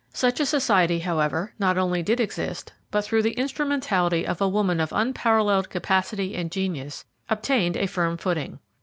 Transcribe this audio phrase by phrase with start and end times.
[0.13, 4.79] Such a society, however, not only did exist, but through the instrumentality of a woman
[4.79, 8.57] of unparalleled capacity and genius, obtained a firm footing.